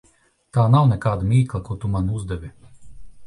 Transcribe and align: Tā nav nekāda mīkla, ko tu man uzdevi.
Tā 0.57 0.63
nav 0.75 0.87
nekāda 0.91 1.27
mīkla, 1.33 1.61
ko 1.69 1.77
tu 1.83 1.91
man 1.97 2.09
uzdevi. 2.21 2.51